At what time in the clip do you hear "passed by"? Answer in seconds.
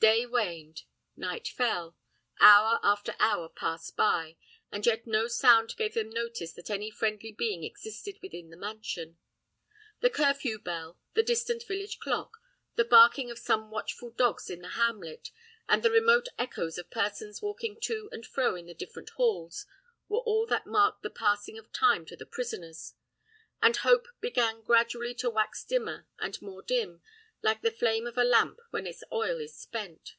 3.50-4.38